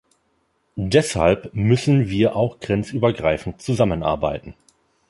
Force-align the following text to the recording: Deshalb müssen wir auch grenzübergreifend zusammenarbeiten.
Deshalb 0.77 1.53
müssen 1.53 2.09
wir 2.09 2.35
auch 2.35 2.59
grenzübergreifend 2.59 3.61
zusammenarbeiten. 3.61 4.55